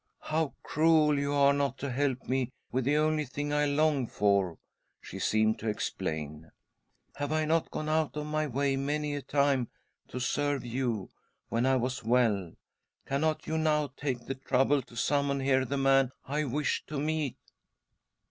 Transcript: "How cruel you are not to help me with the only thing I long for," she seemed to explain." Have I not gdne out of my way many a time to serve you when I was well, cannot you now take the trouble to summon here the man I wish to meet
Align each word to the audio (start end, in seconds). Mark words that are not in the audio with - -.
"How 0.31 0.55
cruel 0.63 1.19
you 1.19 1.31
are 1.35 1.53
not 1.53 1.77
to 1.77 1.91
help 1.91 2.27
me 2.27 2.49
with 2.71 2.85
the 2.85 2.97
only 2.97 3.23
thing 3.23 3.53
I 3.53 3.67
long 3.67 4.07
for," 4.07 4.57
she 4.99 5.19
seemed 5.19 5.59
to 5.59 5.67
explain." 5.69 6.49
Have 7.17 7.31
I 7.31 7.45
not 7.45 7.69
gdne 7.69 7.87
out 7.89 8.17
of 8.17 8.25
my 8.25 8.47
way 8.47 8.75
many 8.77 9.13
a 9.15 9.21
time 9.21 9.69
to 10.07 10.19
serve 10.19 10.65
you 10.65 11.11
when 11.49 11.67
I 11.67 11.75
was 11.75 12.03
well, 12.03 12.55
cannot 13.05 13.45
you 13.45 13.59
now 13.59 13.93
take 13.95 14.25
the 14.25 14.33
trouble 14.33 14.81
to 14.81 14.95
summon 14.95 15.39
here 15.39 15.65
the 15.65 15.77
man 15.77 16.11
I 16.25 16.45
wish 16.45 16.83
to 16.87 16.99
meet 16.99 17.37